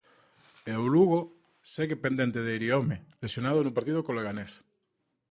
E 0.69 0.73
o 0.83 0.85
Lugo 0.93 1.19
segue 1.73 2.01
pendente 2.03 2.39
de 2.43 2.51
Iriome, 2.57 2.97
lesionado 3.23 3.59
no 3.63 3.75
partido 3.77 3.99
co 4.05 4.15
Leganés. 4.17 4.51